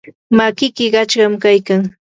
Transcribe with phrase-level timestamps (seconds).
[0.37, 1.81] makiki qachqam kaykan.